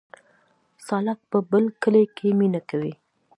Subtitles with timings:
[0.85, 2.93] سالک په بل کلي کې مینه کوي